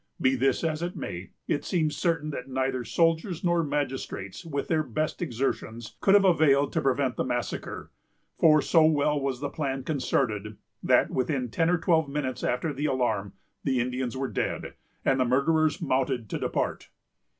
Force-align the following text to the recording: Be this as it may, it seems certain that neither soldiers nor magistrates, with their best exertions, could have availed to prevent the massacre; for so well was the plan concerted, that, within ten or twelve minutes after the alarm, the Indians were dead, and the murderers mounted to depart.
Be 0.19 0.35
this 0.35 0.63
as 0.63 0.81
it 0.81 0.95
may, 0.95 1.29
it 1.47 1.63
seems 1.63 1.95
certain 1.95 2.31
that 2.31 2.47
neither 2.49 2.83
soldiers 2.83 3.43
nor 3.43 3.63
magistrates, 3.63 4.43
with 4.43 4.67
their 4.67 4.81
best 4.81 5.21
exertions, 5.21 5.95
could 6.01 6.15
have 6.15 6.25
availed 6.25 6.73
to 6.73 6.81
prevent 6.81 7.17
the 7.17 7.23
massacre; 7.23 7.91
for 8.39 8.63
so 8.63 8.83
well 8.83 9.19
was 9.21 9.41
the 9.41 9.47
plan 9.49 9.83
concerted, 9.83 10.57
that, 10.81 11.11
within 11.11 11.49
ten 11.51 11.69
or 11.69 11.77
twelve 11.77 12.09
minutes 12.09 12.43
after 12.43 12.73
the 12.73 12.87
alarm, 12.87 13.33
the 13.63 13.79
Indians 13.79 14.17
were 14.17 14.27
dead, 14.27 14.73
and 15.05 15.19
the 15.19 15.23
murderers 15.25 15.83
mounted 15.83 16.31
to 16.31 16.39
depart. 16.39 16.89